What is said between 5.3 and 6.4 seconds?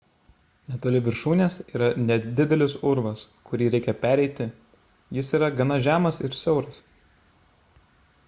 yra gana žemas ir